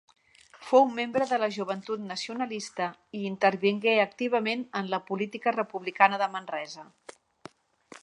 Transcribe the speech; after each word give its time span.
Fou 0.69 0.87
membre 0.99 1.27
de 1.31 1.37
la 1.43 1.49
Joventut 1.57 2.01
Nacionalista 2.13 2.89
i 3.19 3.23
intervingué 3.33 3.95
activament 4.07 4.67
en 4.83 4.93
la 4.97 5.03
política 5.13 5.57
republicana 5.61 6.23
de 6.25 6.35
Manresa. 6.39 6.93